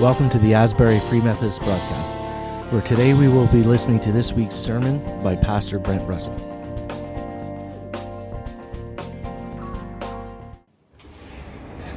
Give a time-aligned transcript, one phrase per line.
[0.00, 2.16] Welcome to the Asbury Free Methodist broadcast,
[2.70, 6.36] where today we will be listening to this week's sermon by Pastor Brent Russell.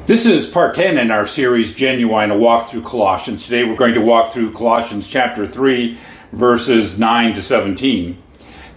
[0.08, 3.46] This is part 10 in our series Genuine, a walk through Colossians.
[3.46, 5.96] Today we're going to walk through Colossians chapter 3,
[6.32, 8.20] verses 9 to 17.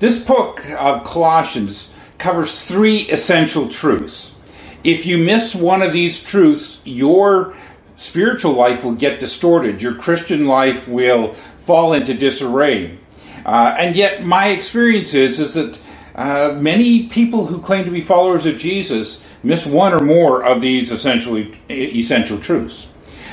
[0.01, 4.37] This book of Colossians covers three essential truths.
[4.85, 7.57] If you miss one of these truths, your
[7.97, 9.83] spiritual life will get distorted.
[9.83, 12.99] Your Christian life will fall into disarray.
[13.45, 15.81] Uh, and yet, my experience is, is that
[16.15, 20.61] uh, many people who claim to be followers of Jesus miss one or more of
[20.61, 22.89] these essentially essential truths.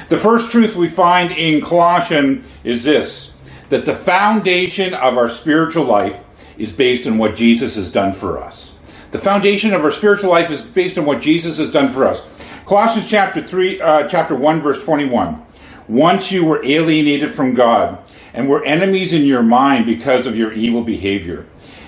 [0.10, 3.30] The first truth we find in Colossian is this
[3.70, 6.26] that the foundation of our spiritual life
[6.58, 8.76] is based on what Jesus has done for us.
[9.12, 12.28] The foundation of our spiritual life is based on what Jesus has done for us.
[12.72, 15.46] Colossians chapter 3 uh, chapter 1 verse 21.
[15.90, 18.00] Once you were alienated from God
[18.34, 21.46] and were enemies in your mind because of your evil behavior.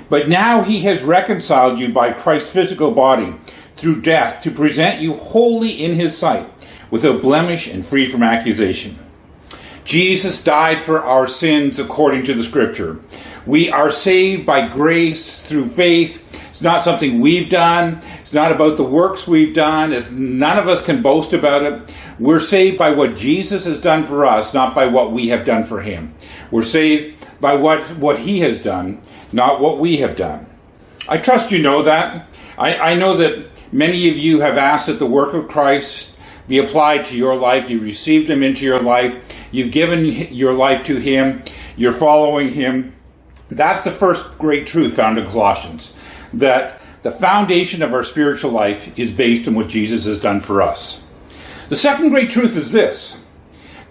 [0.10, 3.34] But now he has reconciled you by Christ's physical body
[3.78, 6.50] through death to present you wholly in his sight,
[6.92, 9.00] without blemish and free from accusation.
[9.86, 13.00] Jesus died for our sins according to the scripture.
[13.46, 16.23] We are saved by grace through faith
[16.54, 18.00] it's not something we've done.
[18.22, 19.92] It's not about the works we've done.
[19.92, 21.96] It's, none of us can boast about it.
[22.20, 25.64] We're saved by what Jesus has done for us, not by what we have done
[25.64, 26.14] for him.
[26.52, 30.46] We're saved by what, what he has done, not what we have done.
[31.10, 32.30] I trust you know that.
[32.56, 36.16] I, I know that many of you have asked that the work of Christ
[36.48, 37.68] be applied to your life.
[37.68, 39.16] You received him into your life.
[39.52, 41.42] You've given your life to him.
[41.76, 42.94] You're following him.
[43.50, 45.96] That's the first great truth found in Colossians
[46.34, 50.62] that the foundation of our spiritual life is based on what Jesus has done for
[50.62, 51.04] us.
[51.70, 53.22] The second great truth is this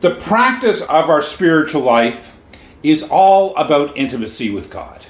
[0.01, 2.37] the practice of our spiritual life
[2.83, 5.07] is all about intimacy with God.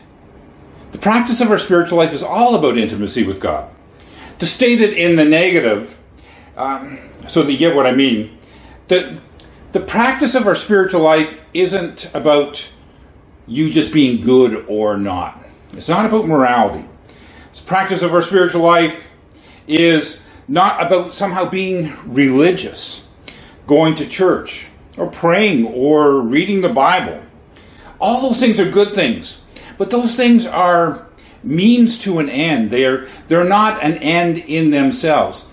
[0.90, 3.70] The practice of our spiritual life is all about intimacy with God.
[4.40, 5.98] To state it in the negative,
[6.56, 8.36] um, so that you get what I mean,
[8.88, 9.20] the,
[9.70, 12.70] the practice of our spiritual life isn't about
[13.46, 15.42] you just being good or not.
[15.72, 16.86] It's not about morality
[17.60, 19.10] practice of our spiritual life
[19.66, 23.04] is not about somehow being religious,
[23.66, 27.22] going to church, or praying, or reading the Bible.
[28.00, 29.42] All those things are good things,
[29.78, 31.06] but those things are
[31.42, 32.70] means to an end.
[32.70, 35.46] They're, they're not an end in themselves.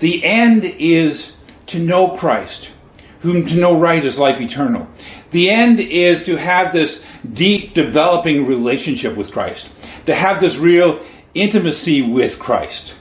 [0.00, 2.72] The end is to know Christ,
[3.20, 4.88] whom to know right is life eternal.
[5.30, 9.72] The end is to have this deep developing relationship with Christ,
[10.06, 11.00] to have this real
[11.34, 12.94] intimacy with Christ.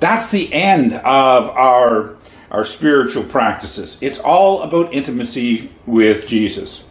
[0.00, 2.16] That's the end of our,
[2.50, 3.96] our spiritual practices.
[4.00, 6.84] It's all about intimacy with Jesus.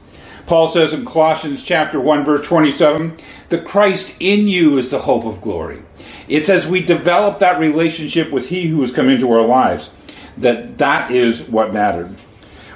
[0.45, 3.15] Paul says in Colossians chapter 1 verse 27,
[3.49, 5.81] the Christ in you is the hope of glory.
[6.27, 9.89] It's as we develop that relationship with he who has come into our lives
[10.37, 12.15] that that is what mattered.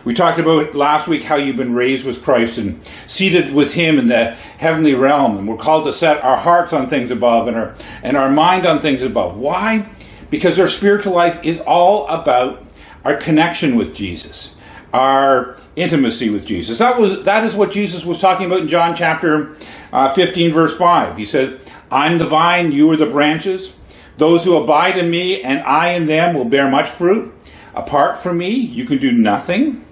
[0.07, 3.99] We talked about last week how you've been raised with Christ and seated with Him
[3.99, 7.57] in the heavenly realm, and we're called to set our hearts on things above and
[7.57, 9.37] our and our mind on things above.
[9.37, 9.85] Why?
[10.29, 12.63] Because our spiritual life is all about
[13.03, 14.55] our connection with Jesus,
[14.93, 16.77] our intimacy with Jesus.
[16.77, 19.57] That was that is what Jesus was talking about in John chapter
[19.91, 21.17] uh, 15, verse 5.
[21.17, 21.59] He said,
[21.91, 23.73] "I'm the vine; you are the branches.
[24.17, 27.33] Those who abide in me and I in them will bear much fruit.
[27.75, 29.83] Apart from me, you can do nothing."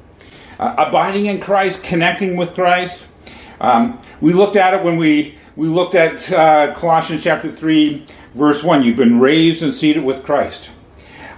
[0.60, 3.06] Uh, abiding in Christ, connecting with Christ.
[3.60, 8.64] Um, we looked at it when we we looked at uh, Colossians chapter three, verse
[8.64, 8.84] one.
[8.84, 10.70] You've been raised and seated with Christ.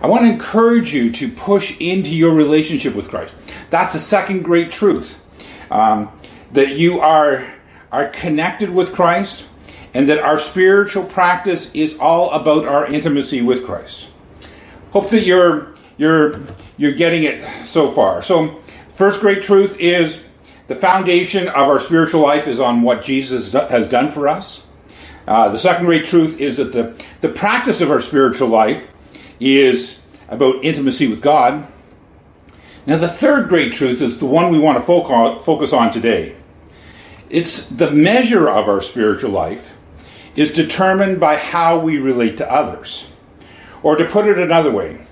[0.02, 3.34] I want to encourage you to push into your relationship with Christ.
[3.70, 5.24] That's the second great truth
[5.72, 6.12] um,
[6.54, 7.46] that you are
[7.92, 9.46] are connected with Christ,
[9.94, 14.08] and that our spiritual practice is all about our intimacy with Christ.
[14.92, 16.42] Hope that you're you're
[16.78, 18.22] you're getting it so far.
[18.22, 18.60] So
[18.98, 20.26] First great truth is
[20.66, 24.66] the foundation of our spiritual life is on what Jesus has done for us.
[25.28, 28.92] Uh, the second great truth is that the, the practice of our spiritual life
[29.40, 30.00] is
[30.30, 31.68] about intimacy with God.
[32.88, 36.36] Now, the third great truth is the one we want to focus on today.
[37.30, 39.78] It's the measure of our spiritual life
[40.36, 43.12] is determined by how we relate to others.
[43.84, 45.06] Or to put it another way,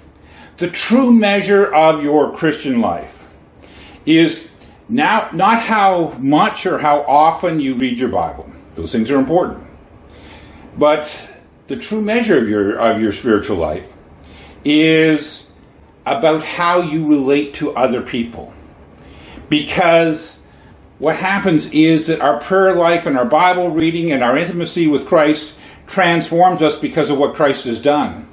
[0.57, 3.21] the true measure of your Christian life
[4.05, 4.49] is
[4.89, 8.49] now not how much or how often you read your Bible.
[8.71, 9.65] Those things are important.
[10.77, 11.29] But
[11.67, 13.93] the true measure of your of your spiritual life
[14.63, 15.49] is
[16.05, 18.53] about how you relate to other people.
[19.49, 20.41] because
[20.97, 25.05] what happens is that our prayer life and our Bible reading and our intimacy with
[25.07, 25.53] Christ
[25.87, 28.27] transforms us because of what Christ has done.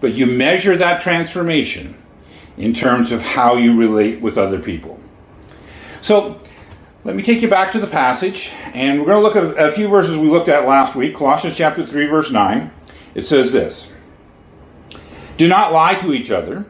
[0.00, 1.96] But you measure that transformation
[2.56, 4.97] in terms of how you relate with other people.
[6.00, 6.40] So,
[7.04, 9.72] let me take you back to the passage, and we're going to look at a
[9.72, 11.16] few verses we looked at last week.
[11.16, 12.70] Colossians chapter 3, verse 9.
[13.14, 13.92] It says this
[15.36, 16.66] Do not lie to each other,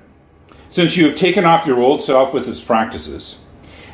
[0.70, 3.42] since you have taken off your old self with its practices,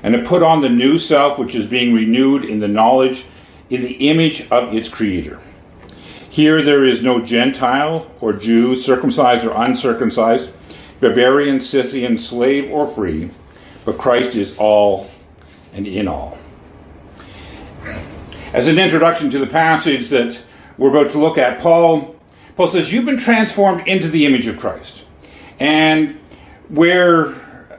[0.03, 3.27] and have put on the new self, which is being renewed in the knowledge,
[3.71, 5.41] in the image of its Creator.
[6.29, 10.51] Here there is no Gentile or Jew, circumcised or uncircumcised,
[11.01, 13.31] barbarian, Scythian, slave or free,
[13.85, 15.09] but Christ is all
[15.75, 16.39] and in all.
[18.53, 20.41] As an introduction to the passage that
[20.79, 22.17] we're about to look at, Paul,
[22.57, 25.05] Paul says, You've been transformed into the image of Christ.
[25.61, 26.21] And
[26.69, 27.35] where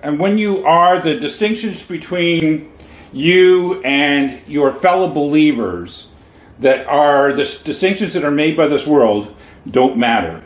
[0.06, 2.72] and when you are, the distinctions between
[3.12, 6.12] you and your fellow believers
[6.60, 10.44] that are the distinctions that are made by this world don't matter.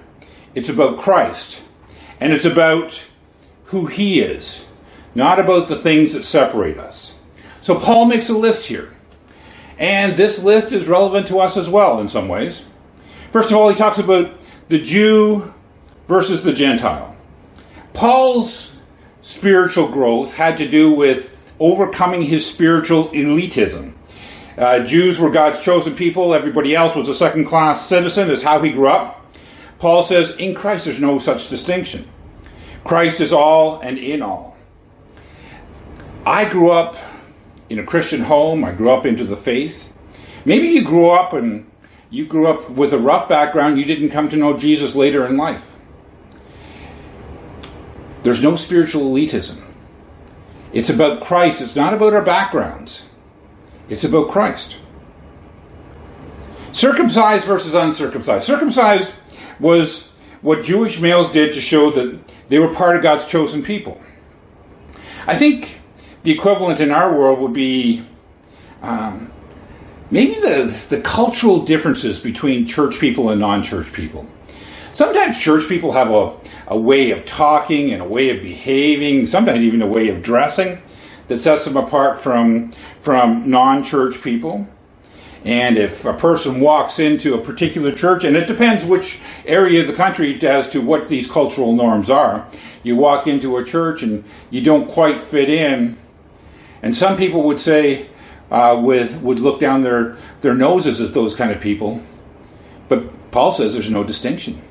[0.56, 1.62] It's about Christ.
[2.22, 3.04] And it's about
[3.66, 4.66] who he is,
[5.14, 7.19] not about the things that separate us.
[7.70, 8.92] So Paul makes a list here.
[9.78, 12.68] And this list is relevant to us as well in some ways.
[13.32, 15.54] First of all, he talks about the Jew
[16.08, 17.16] versus the Gentile.
[17.94, 18.74] Paul's
[19.22, 23.94] spiritual growth had to do with overcoming his spiritual elitism.
[24.58, 28.64] Uh, Jews were God's chosen people, everybody else was a second class citizen, is how
[28.64, 29.32] he grew up.
[29.78, 32.08] Paul says, in Christ there's no such distinction.
[32.84, 34.58] Christ is all and in all.
[36.26, 36.98] I grew up
[37.70, 39.92] in a Christian home, I grew up into the faith.
[40.46, 41.70] Maybe you grew up and
[42.10, 45.38] you grew up with a rough background, you didn't come to know Jesus later in
[45.38, 45.78] life.
[48.24, 49.62] There's no spiritual elitism.
[50.74, 53.08] It's about Christ, it's not about our backgrounds.
[53.88, 54.78] It's about Christ.
[56.72, 58.46] Circumcised versus uncircumcised.
[58.46, 59.14] Circumcised
[59.60, 60.10] was
[60.42, 64.00] what Jewish males did to show that they were part of God's chosen people.
[65.26, 65.79] I think
[66.24, 68.04] the equivalent in our world would be
[68.82, 69.32] um,
[70.12, 74.28] maybe the, the cultural differences between church people and non church people.
[74.92, 76.36] Sometimes church people have a,
[76.68, 80.82] a way of talking and a way of behaving, sometimes even a way of dressing
[81.28, 84.68] that sets them apart from, from non church people.
[85.46, 89.88] And if a person walks into a particular church, and it depends which area of
[89.88, 92.46] the country as to what these cultural norms are,
[92.84, 95.98] you walk into a church and you don't quite fit in.
[96.82, 98.08] And some people would say,
[98.52, 102.02] uh, with would look down their, their noses at those kind of people.
[102.88, 104.62] But Paul says there's no distinction.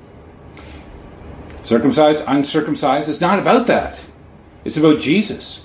[1.62, 4.00] Circumcised, uncircumcised, it's not about that.
[4.64, 5.64] It's about Jesus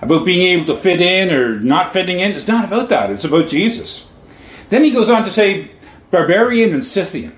[0.00, 2.32] about being able to fit in or not fitting in.
[2.32, 3.10] It's not about that.
[3.10, 4.06] It's about Jesus.
[4.70, 5.70] Then he goes on to say
[6.10, 7.36] barbarian and Scythian.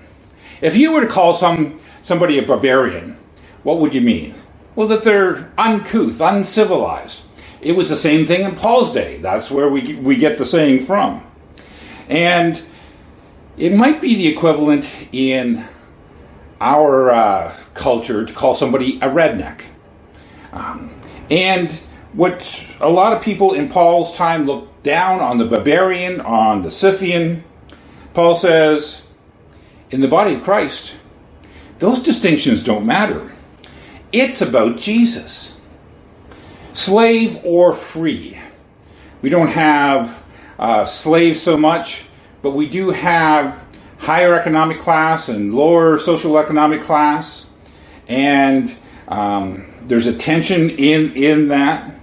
[0.61, 3.17] If you were to call some somebody a barbarian,
[3.63, 4.35] what would you mean?
[4.75, 7.23] Well, that they're uncouth, uncivilized.
[7.61, 9.17] It was the same thing in Paul's day.
[9.17, 11.25] That's where we, we get the saying from.
[12.09, 12.61] And
[13.57, 15.63] it might be the equivalent in
[16.59, 19.61] our uh, culture to call somebody a redneck.
[20.51, 20.91] Um,
[21.29, 21.71] and
[22.13, 26.71] what a lot of people in Paul's time looked down on the barbarian, on the
[26.71, 27.43] Scythian.
[28.13, 29.03] Paul says,
[29.91, 30.95] in the body of Christ,
[31.79, 33.31] those distinctions don't matter.
[34.11, 35.50] It's about Jesus.
[36.73, 38.37] Slave or free.
[39.21, 40.23] We don't have
[40.57, 42.05] uh, slaves so much,
[42.41, 43.63] but we do have
[43.99, 47.47] higher economic class and lower social economic class,
[48.07, 48.75] and
[49.07, 51.95] um, there's a tension in in that.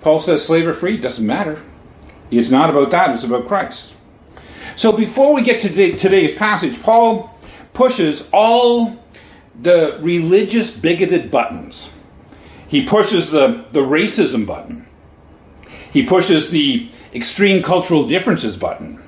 [0.00, 1.62] Paul says slave or free, doesn't matter.
[2.30, 3.92] It's not about that, it's about Christ.
[4.76, 7.34] So before we get to today's passage, Paul
[7.72, 9.02] pushes all
[9.60, 11.90] the religious bigoted buttons.
[12.68, 14.86] He pushes the, the racism button.
[15.92, 19.02] He pushes the extreme cultural differences button.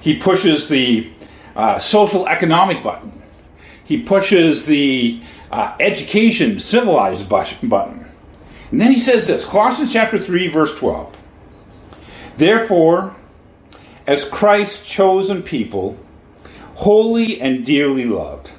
[0.00, 1.12] He pushes the
[1.54, 3.12] uh, social economic button.
[3.84, 8.06] He pushes the uh, education civilized button.
[8.70, 11.22] And then he says this Colossians chapter 3, verse 12.
[12.36, 13.14] Therefore,
[14.06, 15.98] as Christ's chosen people,
[16.76, 18.50] holy and dearly loved,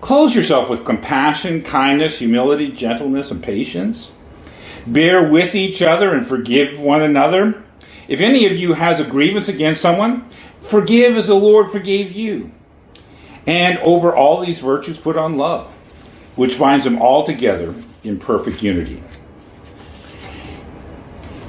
[0.00, 4.12] clothe yourself with compassion, kindness, humility, gentleness, and patience.
[4.86, 7.62] Bear with each other and forgive one another.
[8.08, 10.28] If any of you has a grievance against someone,
[10.58, 12.52] forgive as the Lord forgave you.
[13.46, 15.68] And over all these virtues, put on love,
[16.36, 19.02] which binds them all together in perfect unity.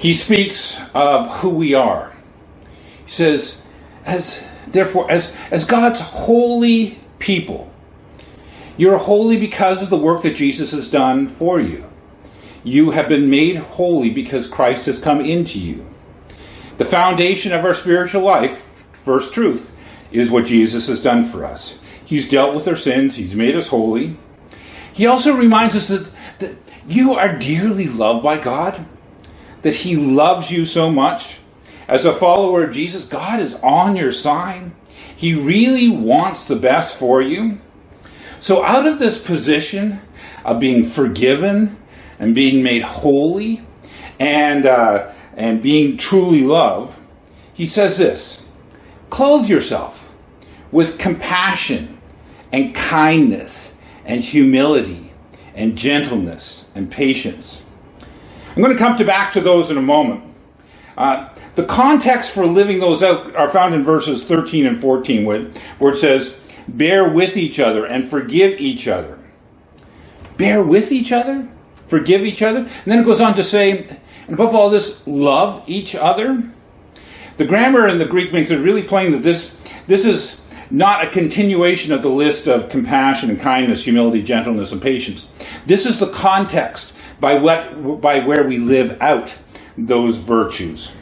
[0.02, 2.12] he speaks of who we are.
[3.06, 3.64] He says,
[4.04, 7.71] as therefore, as, as God's holy people,
[8.82, 11.86] you're holy because of the work that Jesus has done for you.
[12.64, 15.86] You have been made holy because Christ has come into you.
[16.80, 19.72] The foundation of our spiritual life, first truth,
[20.12, 21.80] is what Jesus has done for us.
[22.04, 24.18] He's dealt with our sins, He's made us holy.
[24.92, 26.56] He also reminds us that, that
[26.88, 28.84] you are dearly loved by God,
[29.62, 31.38] that He loves you so much.
[31.88, 34.72] As a follower of Jesus, God is on your side.
[35.16, 37.60] He really wants the best for you.
[38.42, 40.02] So, out of this position
[40.44, 41.78] of being forgiven
[42.18, 43.64] and being made holy
[44.20, 47.00] and, uh, and being truly loved,
[47.54, 48.44] he says this
[49.12, 50.12] clothe yourself
[50.72, 52.00] with compassion
[52.52, 55.14] and kindness and humility
[55.54, 57.64] and gentleness and patience.
[58.56, 60.24] I'm going to come to back to those in a moment.
[60.98, 65.42] Uh, the context for living those out are found in verses 13 and 14, where,
[65.78, 69.20] where it says, Bear with each other and forgive each other.
[70.38, 71.50] Bear with each other?
[71.88, 72.60] Forgive each other?
[72.60, 73.86] And then it goes on to say,
[74.28, 76.44] and above all this, love each other.
[77.38, 79.56] The grammar in the Greek makes it really plain that this,
[79.88, 84.82] this is not a continuation of the list of compassion and kindness, humility, gentleness, and
[84.82, 85.30] patience.
[85.66, 89.38] This is the context by, what, by where we live out
[89.78, 90.94] those virtues.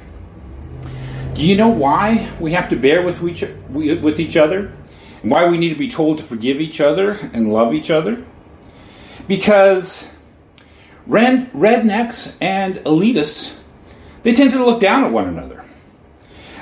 [1.35, 4.73] Do you know why we have to bear with each, with each other?
[5.21, 8.23] And why we need to be told to forgive each other and love each other?
[9.27, 10.09] Because
[11.05, 13.57] red, rednecks and elitists,
[14.23, 15.63] they tend to look down at one another.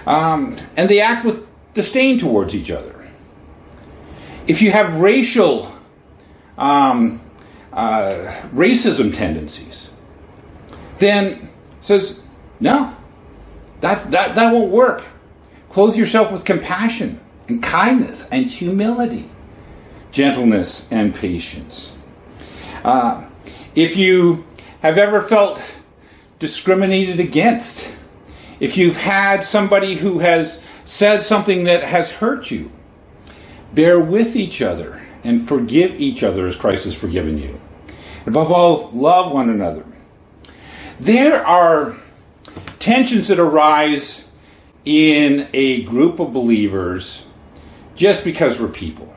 [0.06, 2.94] Um, and they act with disdain towards each other.
[4.48, 5.72] If you have racial
[6.58, 7.22] um,
[7.74, 9.92] uh, racism tendencies,
[10.98, 11.50] then
[11.82, 12.24] says
[12.60, 12.96] no,
[13.82, 15.04] that, that, that won't work.
[15.70, 19.30] Clothe yourself with compassion and kindness and humility,
[20.12, 21.96] gentleness and patience.
[22.84, 23.28] Uh,
[23.76, 24.46] if you
[24.82, 25.64] have ever felt
[26.40, 27.92] discriminated against,
[28.60, 32.72] if you've had somebody who has said something that has hurt you,
[33.74, 37.60] bear with each other and forgive each other as Christ has forgiven you.
[38.26, 39.86] above all, love one another.
[41.00, 41.96] There are
[42.80, 44.26] tensions that arise
[44.86, 47.27] in a group of believers
[47.98, 49.14] just because we're people.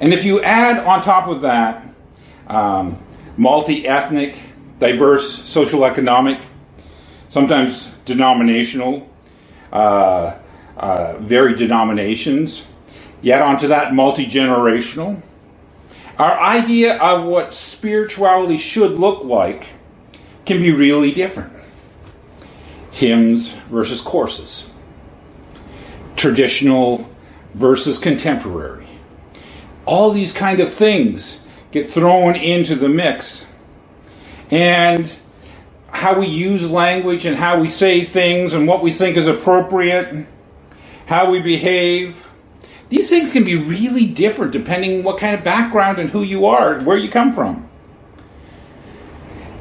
[0.00, 1.86] And if you add on top of that
[2.46, 2.98] um,
[3.36, 4.38] multi ethnic,
[4.78, 6.40] diverse social economic,
[7.28, 9.08] sometimes denominational,
[9.72, 10.36] uh,
[10.76, 12.66] uh, varied denominations,
[13.20, 15.20] yet onto that multi generational,
[16.18, 19.66] our idea of what spirituality should look like
[20.44, 21.52] can be really different.
[22.90, 24.70] Hymns versus courses,
[26.16, 27.11] traditional
[27.54, 28.86] versus contemporary.
[29.84, 33.46] All these kind of things get thrown into the mix.
[34.50, 35.12] And
[35.92, 40.26] how we use language and how we say things and what we think is appropriate,
[41.06, 42.30] how we behave.
[42.88, 46.80] These things can be really different depending what kind of background and who you are,
[46.80, 47.68] where you come from.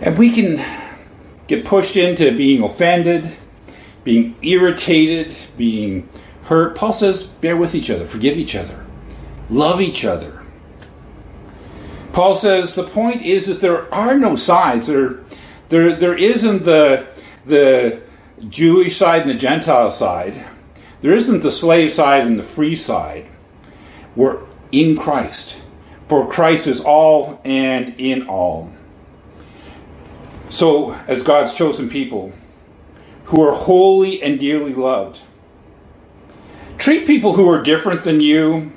[0.01, 0.63] And we can
[1.47, 3.37] get pushed into being offended,
[4.03, 6.09] being irritated, being.
[6.51, 8.85] Paul says, bear with each other, forgive each other,
[9.49, 10.41] love each other.
[12.11, 14.87] Paul says the point is that there are no sides.
[14.87, 15.19] There,
[15.69, 17.07] there, there isn't the,
[17.45, 18.01] the
[18.49, 20.43] Jewish side and the Gentile side.
[20.99, 23.27] There isn't the slave side and the free side.
[24.15, 25.57] We're in Christ.
[26.09, 28.73] For Christ is all and in all.
[30.49, 32.33] So, as God's chosen people
[33.25, 35.21] who are holy and dearly loved,
[36.81, 38.71] treat people who are different than you,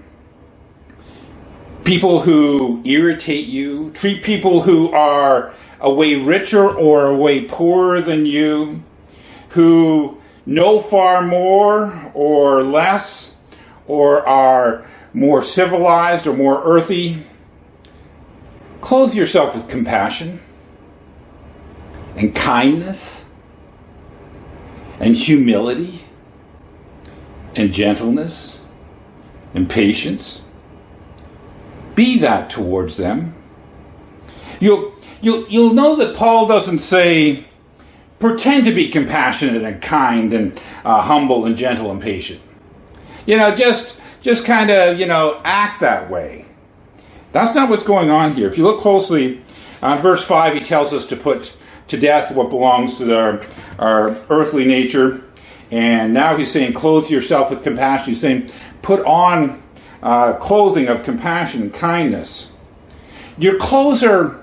[1.84, 8.02] people who irritate you, treat people who are a way richer or a way poorer
[8.02, 8.82] than you,
[9.50, 13.34] who know far more or less,
[13.86, 17.24] or are more civilized or more earthy.
[18.82, 20.40] Clothe yourself with compassion
[22.16, 23.24] and kindness
[25.00, 26.03] and humility
[27.56, 28.62] and gentleness
[29.54, 30.42] and patience.
[31.94, 33.34] Be that towards them.
[34.60, 37.44] You'll, you'll, you'll know that Paul doesn't say,
[38.18, 42.40] pretend to be compassionate and kind and uh, humble and gentle and patient.
[43.26, 46.46] You know, just, just kind of, you know, act that way.
[47.32, 48.46] That's not what's going on here.
[48.46, 49.42] If you look closely,
[49.82, 51.54] uh, verse 5, he tells us to put
[51.88, 53.42] to death what belongs to our,
[53.78, 55.22] our earthly nature.
[55.74, 58.12] And now he's saying, clothe yourself with compassion.
[58.12, 58.48] He's saying,
[58.80, 59.60] put on
[60.04, 62.52] uh, clothing of compassion and kindness.
[63.38, 64.40] Your clothes are,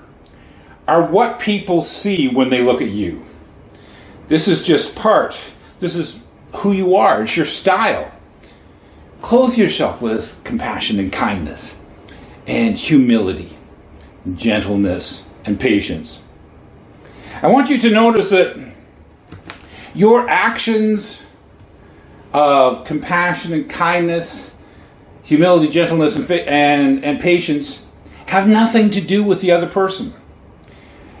[0.86, 3.24] are what people see when they look at you.
[4.28, 5.34] This is just part.
[5.80, 6.22] This is
[6.56, 7.22] who you are.
[7.22, 8.12] It's your style.
[9.22, 11.80] Clothe yourself with compassion and kindness
[12.46, 13.56] and humility,
[14.34, 16.22] gentleness and patience.
[17.40, 18.71] I want you to notice that
[19.94, 21.26] your actions
[22.32, 24.54] of compassion and kindness,
[25.22, 27.84] humility, gentleness, and, and, and patience
[28.26, 30.14] have nothing to do with the other person.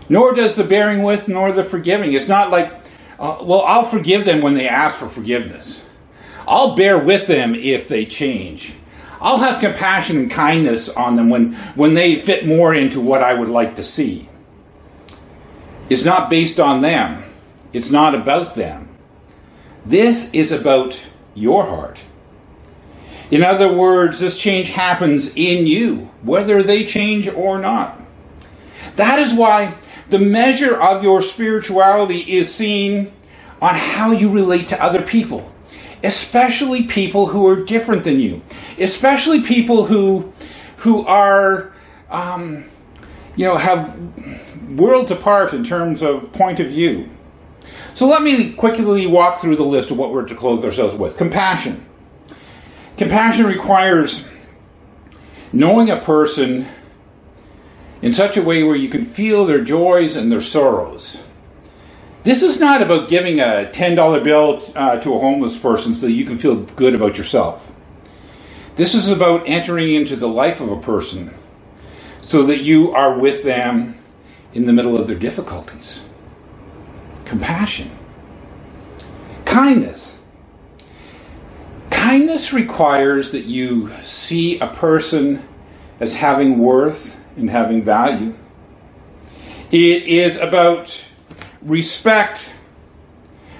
[0.08, 2.12] Nor does the bearing with, nor the forgiving.
[2.12, 2.72] It's not like,
[3.18, 5.86] uh, well, I'll forgive them when they ask for forgiveness.
[6.46, 8.74] I'll bear with them if they change.
[9.20, 13.34] I'll have compassion and kindness on them when, when they fit more into what I
[13.34, 14.28] would like to see.
[15.88, 17.21] It's not based on them.
[17.72, 18.88] It's not about them.
[19.84, 21.02] This is about
[21.34, 22.00] your heart.
[23.30, 27.98] In other words, this change happens in you, whether they change or not.
[28.96, 29.76] That is why
[30.10, 33.10] the measure of your spirituality is seen
[33.62, 35.50] on how you relate to other people,
[36.04, 38.42] especially people who are different than you,
[38.78, 40.30] especially people who,
[40.78, 41.72] who are,
[42.10, 42.64] um,
[43.34, 43.98] you know, have
[44.68, 47.08] worlds apart in terms of point of view.
[47.94, 51.16] So let me quickly walk through the list of what we're to clothe ourselves with.
[51.16, 51.84] Compassion.
[52.96, 54.28] Compassion requires
[55.52, 56.66] knowing a person
[58.00, 61.24] in such a way where you can feel their joys and their sorrows.
[62.24, 66.12] This is not about giving a $10 bill uh, to a homeless person so that
[66.12, 67.74] you can feel good about yourself.
[68.76, 71.34] This is about entering into the life of a person
[72.20, 73.96] so that you are with them
[74.54, 76.00] in the middle of their difficulties
[77.32, 77.90] compassion,
[79.46, 80.20] kindness.
[81.88, 85.42] Kindness requires that you see a person
[85.98, 88.34] as having worth and having value.
[89.70, 91.02] It is about
[91.62, 92.52] respect,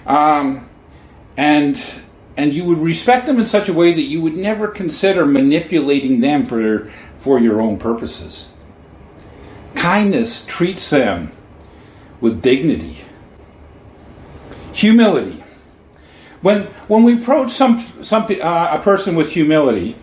[0.05, 0.69] um,
[1.39, 1.83] and
[2.37, 6.21] and you would respect them in such a way that you would never consider manipulating
[6.21, 8.53] them for for your own purposes.
[9.75, 11.33] Kindness treats them
[12.21, 12.99] with dignity
[14.73, 15.43] Humility.
[16.41, 19.97] When, when we approach some, some, uh, a person with humility,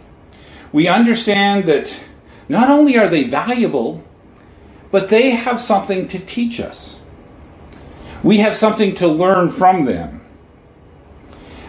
[0.72, 2.00] we understand that
[2.48, 4.04] not only are they valuable,
[4.92, 7.00] but they have something to teach us.
[8.24, 10.22] We have something to learn from them.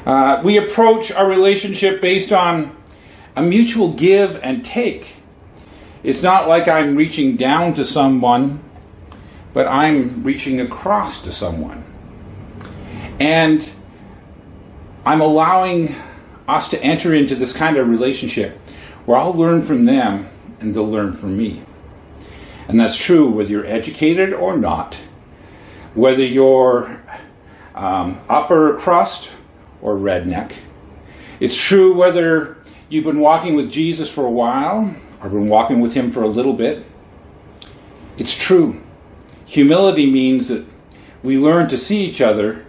[0.06, 2.76] Uh, we approach our relationship based on
[3.36, 5.16] a mutual give and take.
[6.02, 8.62] It's not like I'm reaching down to someone,
[9.52, 11.79] but I'm reaching across to someone.
[13.20, 13.70] And
[15.04, 15.94] I'm allowing
[16.48, 18.56] us to enter into this kind of relationship
[19.04, 20.28] where I'll learn from them
[20.59, 21.62] and they'll learn from me.
[22.66, 24.94] And that's true whether you're educated or not,
[25.94, 27.00] whether you're
[27.74, 29.33] um, upper crust
[29.83, 30.52] or redneck.
[31.40, 32.56] It's true whether
[32.88, 36.28] you've been walking with Jesus for a while or been walking with him for a
[36.28, 36.87] little bit.
[38.16, 38.80] It's true.
[39.46, 40.66] Humility means that
[41.22, 42.64] we learn to see each other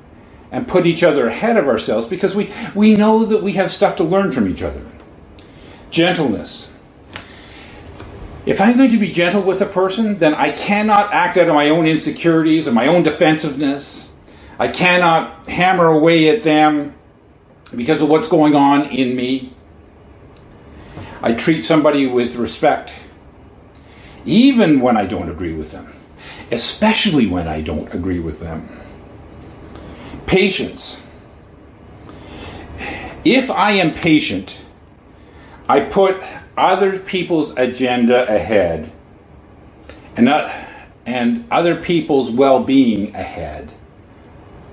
[0.52, 3.96] and put each other ahead of ourselves because we, we know that we have stuff
[3.96, 4.86] to learn from each other.
[5.90, 6.72] Gentleness.
[8.46, 11.54] If I'm going to be gentle with a person, then I cannot act out of
[11.54, 14.12] my own insecurities and my own defensiveness.
[14.60, 16.96] I cannot hammer away at them
[17.76, 19.54] because of what's going on in me.
[21.22, 22.94] I treat somebody with respect,
[24.26, 25.94] even when I don't agree with them,
[26.52, 28.81] especially when I don't agree with them.
[30.32, 30.98] Patience.
[33.26, 34.62] If I am patient,
[35.68, 36.16] I put
[36.56, 38.94] other people's agenda ahead
[40.16, 40.50] and, not,
[41.06, 43.74] and other people's well being ahead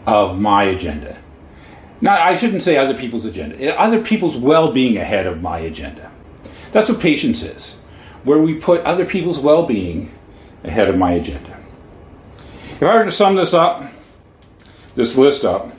[0.07, 1.18] of my agenda.
[2.01, 5.59] Now, I shouldn't say other people's agenda, eh, other people's well being ahead of my
[5.59, 6.12] agenda.
[6.71, 7.75] That's what patience is,
[8.23, 10.16] where we put other people's well being
[10.62, 11.59] ahead of my agenda.
[12.77, 13.90] If I were to sum this up,
[14.99, 15.71] this list up,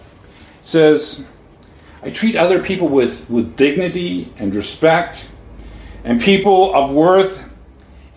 [0.61, 1.27] says,
[2.01, 5.27] I treat other people with, with dignity and respect,
[6.05, 7.51] and people of worth,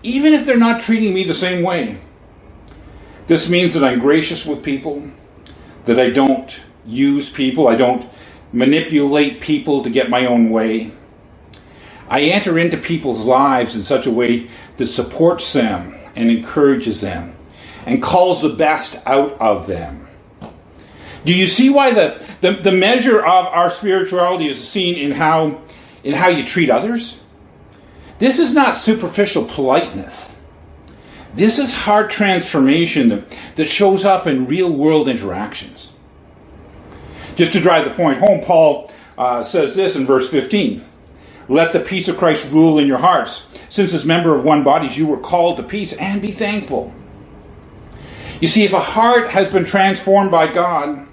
[0.05, 2.01] even if they're not treating me the same way.
[3.27, 5.03] This means that I'm gracious with people,
[5.87, 8.09] that I don't use people, I don't
[8.53, 10.93] manipulate people to get my own way.
[12.09, 17.35] I enter into people's lives in such a way that supports them and encourages them.
[17.87, 20.07] and calls the best out of them.
[21.25, 25.61] Do you see why the, the, the measure of our spirituality is seen in how,
[26.03, 27.23] in how you treat others?
[28.19, 30.39] This is not superficial politeness.
[31.35, 35.93] This is heart transformation that, that shows up in real world interactions.
[37.37, 40.85] Just to drive the point home, Paul uh, says this in verse 15
[41.49, 44.89] Let the peace of Christ rule in your hearts, since as member of one body
[44.89, 46.93] you were called to peace, and be thankful.
[48.41, 51.07] You see, if a heart has been transformed by God,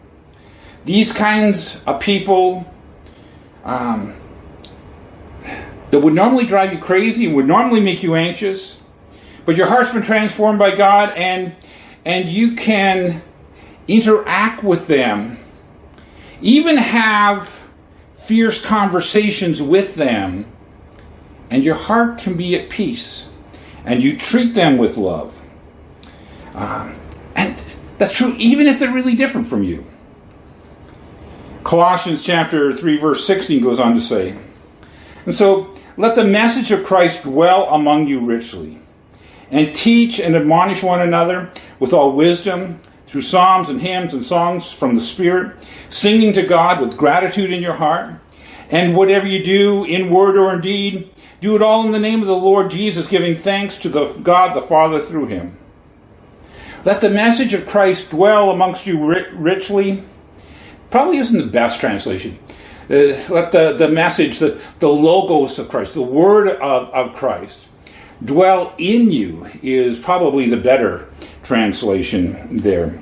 [0.86, 2.72] these kinds of people
[3.64, 4.14] um,
[5.92, 8.82] that would normally drive you crazy would normally make you anxious,
[9.46, 11.56] but your heart's been transformed by God, and
[12.06, 13.22] and you can
[13.88, 15.38] interact with them,
[16.42, 17.68] even have
[18.14, 20.46] fierce conversations with them,
[21.50, 23.30] and your heart can be at peace,
[23.84, 25.36] and you treat them with love.
[26.54, 26.96] Um,
[27.36, 27.58] and
[27.98, 29.86] that's true even if they're really different from you.
[31.70, 34.36] Colossians chapter 3 verse 16 goes on to say,
[35.28, 38.80] and so let the message of Christ dwell among you richly,
[39.52, 44.72] and teach and admonish one another with all wisdom through psalms and hymns and songs
[44.72, 45.56] from the Spirit,
[45.92, 48.16] singing to God with gratitude in your heart.
[48.72, 52.22] And whatever you do, in word or in deed, do it all in the name
[52.22, 55.56] of the Lord Jesus, giving thanks to the God the Father through him.
[56.84, 60.04] Let the message of Christ dwell amongst you richly
[60.92, 62.38] probably isn't the best translation.
[62.90, 67.68] Uh, let the, the message, the, the logos of Christ, the word of, of Christ,
[68.24, 71.08] dwell in you is probably the better
[71.44, 73.00] translation there.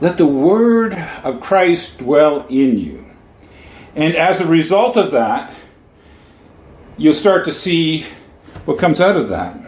[0.00, 3.04] Let the word of Christ dwell in you.
[3.94, 5.52] And as a result of that,
[6.96, 8.06] you'll start to see
[8.64, 9.58] what comes out of that.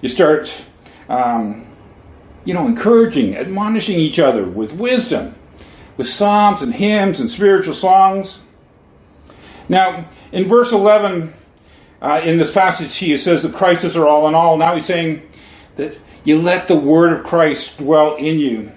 [0.00, 0.64] You start,
[1.10, 1.66] um,
[2.44, 5.34] you know, encouraging, admonishing each other with wisdom
[6.00, 8.40] with psalms and hymns and spiritual songs.
[9.68, 11.30] Now, in verse 11,
[12.00, 14.56] uh, in this passage, he says that Christ is our all in all.
[14.56, 15.28] Now he's saying
[15.76, 18.72] that you let the word of Christ dwell in you.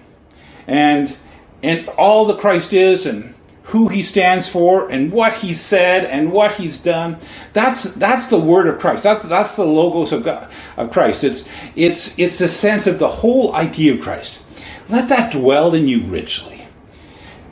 [0.67, 1.15] And,
[1.61, 3.33] and all that Christ is and
[3.67, 7.15] who he stands for and what he said and what he's done.
[7.53, 9.03] That's that's the word of Christ.
[9.03, 11.23] That's that's the logos of God of Christ.
[11.23, 14.41] It's it's it's the sense of the whole idea of Christ.
[14.89, 16.52] Let that dwell in you richly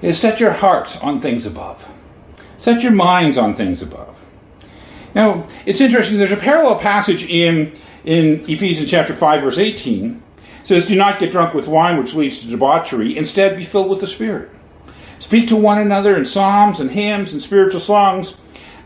[0.01, 1.87] is set your hearts on things above.
[2.57, 4.23] Set your minds on things above.
[5.13, 7.73] Now, it's interesting, there's a parallel passage in,
[8.05, 10.21] in Ephesians chapter 5, verse 18.
[10.61, 13.17] It says, Do not get drunk with wine, which leads to debauchery.
[13.17, 14.49] Instead, be filled with the Spirit.
[15.19, 18.37] Speak to one another in psalms and hymns and spiritual songs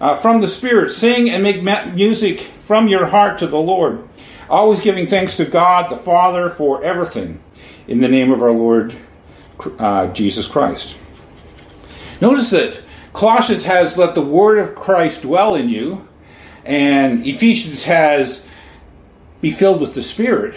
[0.01, 0.89] uh, from the Spirit.
[0.89, 4.08] Sing and make music from your heart to the Lord,
[4.49, 7.39] always giving thanks to God the Father for everything
[7.88, 8.95] in the name of our Lord
[9.80, 10.97] uh, Jesus Christ.
[12.21, 12.82] Notice that
[13.13, 16.08] Colossians has let the word of Christ dwell in you,
[16.63, 18.47] and Ephesians has
[19.41, 20.56] be filled with the Spirit.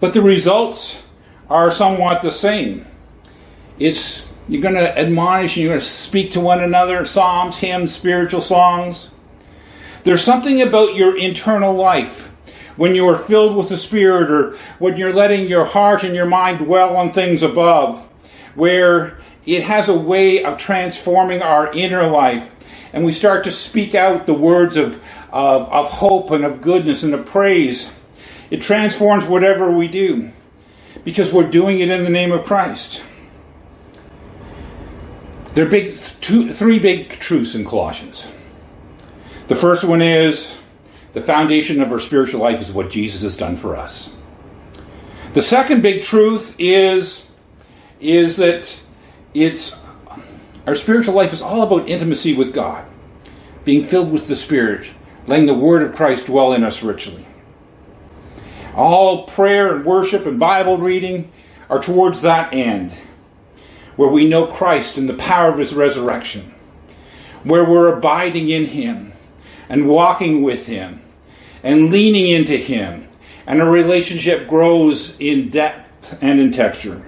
[0.00, 1.02] But the results
[1.48, 2.86] are somewhat the same.
[3.78, 7.94] It's you're going to admonish and you're going to speak to one another, psalms, hymns,
[7.94, 9.10] spiritual songs.
[10.02, 12.36] There's something about your internal life
[12.76, 16.26] when you are filled with the Spirit or when you're letting your heart and your
[16.26, 18.06] mind dwell on things above,
[18.54, 22.50] where it has a way of transforming our inner life.
[22.92, 25.02] And we start to speak out the words of,
[25.32, 27.92] of, of hope and of goodness and of praise.
[28.50, 30.30] It transforms whatever we do
[31.04, 33.02] because we're doing it in the name of Christ.
[35.54, 38.30] There are big, two, three big truths in Colossians.
[39.48, 40.56] The first one is
[41.12, 44.14] the foundation of our spiritual life is what Jesus has done for us.
[45.34, 47.28] The second big truth is,
[48.00, 48.80] is that
[49.34, 49.76] it's
[50.66, 52.86] our spiritual life is all about intimacy with God,
[53.64, 54.90] being filled with the Spirit,
[55.26, 57.26] letting the Word of Christ dwell in us richly.
[58.74, 61.30] All prayer and worship and Bible reading
[61.68, 62.92] are towards that end,
[63.96, 66.54] where we know Christ and the power of His resurrection,
[67.42, 69.12] where we're abiding in Him
[69.68, 71.02] and walking with Him
[71.62, 73.06] and leaning into Him,
[73.46, 77.02] and our relationship grows in depth and in texture.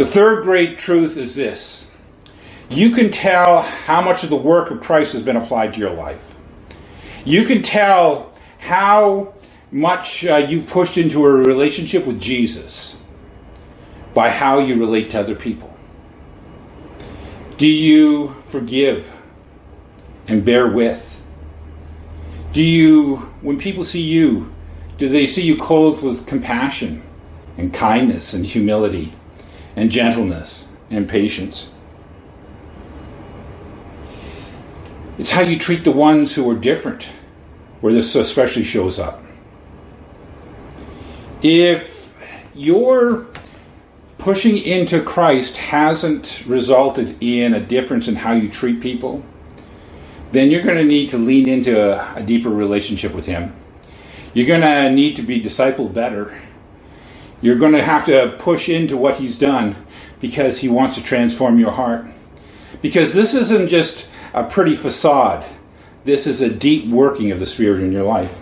[0.00, 1.86] The third great truth is this
[2.70, 5.90] you can tell how much of the work of Christ has been applied to your
[5.90, 6.38] life.
[7.26, 9.34] You can tell how
[9.70, 12.96] much uh, you've pushed into a relationship with Jesus
[14.14, 15.70] by how you relate to other people.
[17.58, 19.14] Do you forgive
[20.28, 21.22] and bear with?
[22.54, 24.50] Do you, when people see you,
[24.96, 27.02] Do they see you clothed with compassion
[27.58, 29.12] and kindness and humility
[29.76, 31.70] and gentleness and patience?
[35.18, 37.10] It's how you treat the ones who are different
[37.80, 39.22] where this especially shows up.
[41.42, 42.18] If
[42.54, 43.26] your
[44.18, 49.24] pushing into Christ hasn't resulted in a difference in how you treat people,
[50.32, 53.54] then you're going to need to lean into a, a deeper relationship with Him.
[54.34, 56.34] You're going to need to be discipled better.
[57.42, 59.76] You're going to have to push into what He's done
[60.20, 62.06] because He wants to transform your heart.
[62.82, 65.44] Because this isn't just a pretty facade,
[66.04, 68.40] this is a deep working of the Spirit in your life.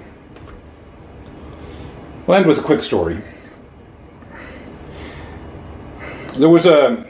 [2.26, 3.22] I'll end with a quick story.
[6.37, 7.06] There was a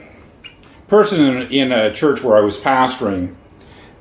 [0.86, 3.34] person in a church where I was pastoring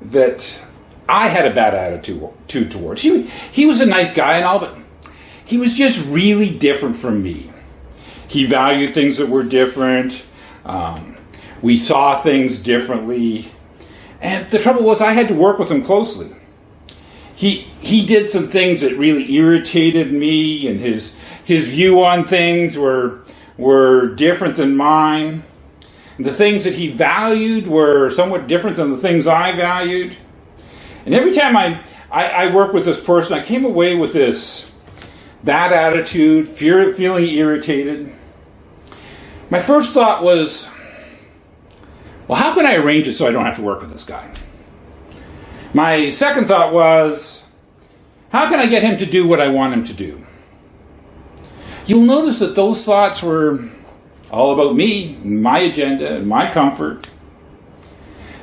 [0.00, 0.62] that
[1.08, 3.02] I had a bad attitude towards.
[3.02, 3.22] He,
[3.52, 4.76] he was a nice guy and all, but
[5.44, 7.50] he was just really different from me.
[8.28, 10.24] He valued things that were different.
[10.64, 11.16] Um,
[11.62, 13.50] we saw things differently.
[14.20, 16.34] And the trouble was, I had to work with him closely.
[17.34, 21.14] He, he did some things that really irritated me, and his,
[21.44, 23.22] his view on things were,
[23.56, 25.44] were different than mine.
[26.18, 30.16] The things that he valued were somewhat different than the things I valued.
[31.06, 34.68] And every time I, I, I work with this person, I came away with this
[35.44, 38.12] bad attitude, fear, feeling irritated.
[39.50, 40.70] My first thought was,
[42.26, 44.30] well, how can I arrange it so I don't have to work with this guy?
[45.72, 47.44] My second thought was,
[48.30, 50.26] how can I get him to do what I want him to do?
[51.86, 53.64] You'll notice that those thoughts were
[54.30, 57.08] all about me, my agenda, and my comfort.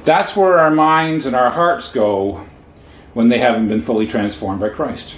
[0.04, 2.46] That's where our minds and our hearts go
[3.13, 5.15] when they haven't been fully transformed by Christ.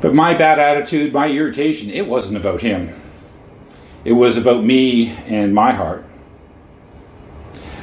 [0.00, 2.94] But my bad attitude, my irritation, it wasn't about him.
[4.06, 6.04] It was about me and my heart.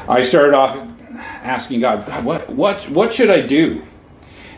[0.08, 0.78] I started off
[1.18, 3.84] asking God, God, what, what, what should I do?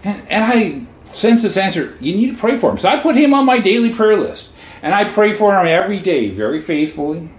[0.03, 2.77] And, and I sense this answer, you need to pray for him.
[2.77, 4.53] So I put him on my daily prayer list.
[4.83, 7.31] And I pray for him every day, very faithfully.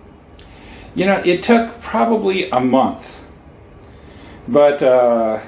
[0.96, 3.24] You know, it took probably a month.
[4.48, 5.38] But uh,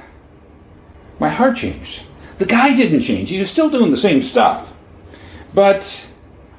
[1.18, 2.04] my heart changed.
[2.38, 3.28] The guy didn't change.
[3.30, 4.72] He was still doing the same stuff.
[5.52, 6.07] But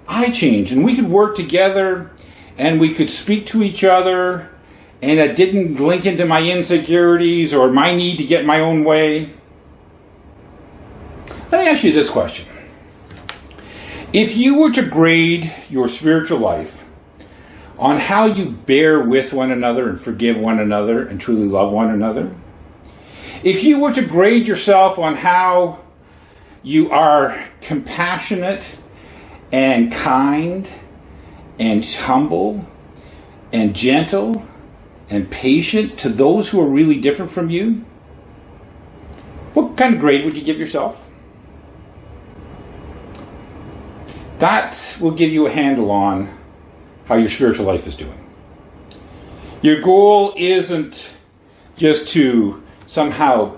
[0.10, 2.10] I changed, and we could work together,
[2.58, 4.50] and we could speak to each other,
[5.04, 9.34] and it didn't link into my insecurities or my need to get my own way.
[11.52, 12.48] Let me ask you this question.
[14.12, 16.89] If you were to grade your spiritual life
[17.78, 21.91] on how you bear with one another and forgive one another and truly love one
[21.91, 22.36] another,
[23.43, 25.82] if you were to grade yourself on how
[26.63, 28.76] you are compassionate
[29.51, 30.71] and kind
[31.57, 32.67] and humble
[33.51, 34.45] and gentle
[35.09, 37.85] and patient to those who are really different from you,
[39.53, 41.09] what kind of grade would you give yourself?
[44.38, 46.29] That will give you a handle on
[47.05, 48.25] how your spiritual life is doing.
[49.62, 51.09] Your goal isn't
[51.75, 53.57] just to somehow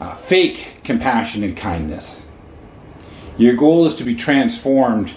[0.00, 2.19] uh, fake compassion and kindness.
[3.40, 5.12] Your goal is to be transformed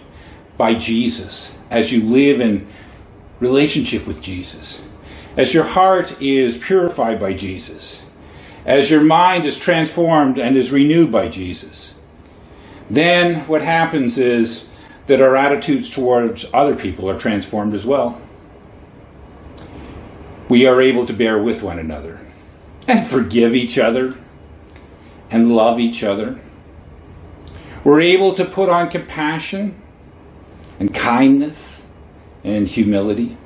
[0.57, 2.65] by Jesus as you live in
[3.41, 4.88] relationship with Jesus,
[5.36, 8.05] as your heart is purified by Jesus,
[8.65, 11.99] as your mind is transformed and is renewed by Jesus.
[12.89, 14.69] Then what happens is
[15.07, 18.21] that our attitudes towards other people are transformed as well.
[20.47, 22.21] We are able to bear with one another
[22.88, 24.15] and forgive each other
[25.29, 26.39] and love each other.
[27.83, 29.81] We're able to put on compassion
[30.79, 31.85] and kindness
[32.43, 33.37] and humility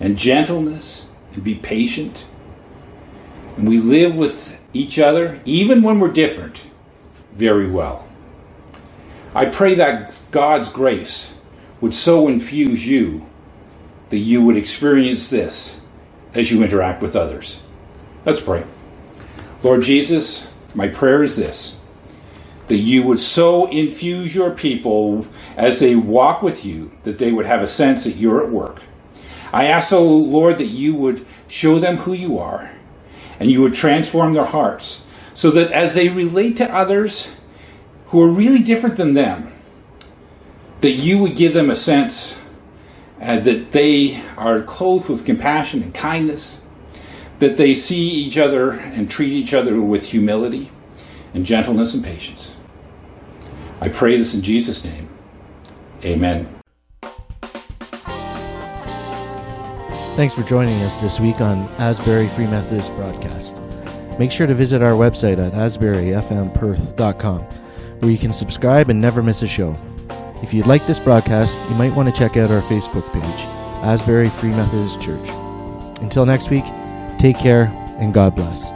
[0.00, 2.26] and gentleness and be patient.
[3.56, 6.62] And we live with each other, even when we're different,
[7.32, 8.06] very well.
[9.34, 11.34] I pray that God's grace
[11.80, 13.26] would so infuse you
[14.10, 15.80] that you would experience this
[16.34, 17.62] as you interact with others.
[18.26, 18.64] Let's pray.
[19.62, 21.78] Lord Jesus, my prayer is this
[22.72, 25.26] that you would so infuse your people
[25.58, 28.80] as they walk with you that they would have a sense that you're at work.
[29.52, 32.70] I ask, oh Lord, that you would show them who you are
[33.38, 35.04] and you would transform their hearts
[35.34, 37.30] so that as they relate to others
[38.06, 39.52] who are really different than them,
[40.80, 42.38] that you would give them a sense
[43.20, 46.62] uh, that they are clothed with compassion and kindness
[47.38, 50.70] that they see each other and treat each other with humility
[51.34, 52.56] and gentleness and patience.
[53.82, 55.08] I pray this in Jesus' name.
[56.04, 56.46] Amen.
[60.14, 63.60] Thanks for joining us this week on Asbury Free Methodist Broadcast.
[64.20, 69.42] Make sure to visit our website at asburyfmperth.com where you can subscribe and never miss
[69.42, 69.76] a show.
[70.44, 73.44] If you'd like this broadcast, you might want to check out our Facebook page,
[73.82, 75.28] Asbury Free Methodist Church.
[76.00, 76.66] Until next week,
[77.18, 77.64] take care
[77.98, 78.70] and God bless.